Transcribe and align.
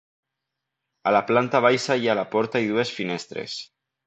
A 1.11 1.13
la 1.15 1.21
planta 1.27 1.61
baixa 1.67 1.99
hi 2.01 2.09
ha 2.13 2.17
la 2.23 2.27
porta 2.37 2.63
i 2.65 2.73
dues 2.75 2.95
finestres. 3.01 3.61